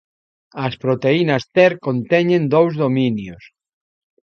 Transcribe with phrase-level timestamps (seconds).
[0.65, 3.43] As proteínas Ter conteñen dous dominios.